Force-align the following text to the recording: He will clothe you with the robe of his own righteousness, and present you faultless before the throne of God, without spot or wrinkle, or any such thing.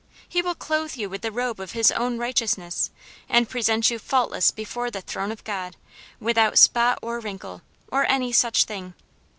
He 0.27 0.41
will 0.41 0.55
clothe 0.55 0.95
you 0.95 1.11
with 1.11 1.21
the 1.21 1.31
robe 1.31 1.59
of 1.59 1.73
his 1.73 1.91
own 1.91 2.17
righteousness, 2.17 2.89
and 3.29 3.47
present 3.47 3.91
you 3.91 3.99
faultless 3.99 4.49
before 4.49 4.89
the 4.89 5.01
throne 5.01 5.31
of 5.31 5.43
God, 5.43 5.75
without 6.19 6.57
spot 6.57 6.97
or 7.03 7.19
wrinkle, 7.19 7.61
or 7.91 8.07
any 8.09 8.31
such 8.31 8.63
thing. 8.65 8.95